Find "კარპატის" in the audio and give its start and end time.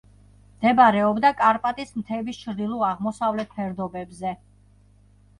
1.41-1.91